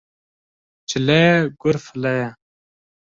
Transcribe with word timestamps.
Çile 0.89 1.17
ye, 1.25 1.35
gur 1.59 1.77
file 1.85 2.11
ye 2.19 2.27